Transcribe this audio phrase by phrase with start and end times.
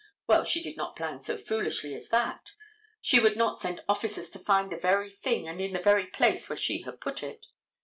[0.25, 2.53] Well, she did not plan so foolishly as that.
[3.01, 6.49] She would not send officers to find the very thing and in the very place
[6.49, 7.45] where she had put it.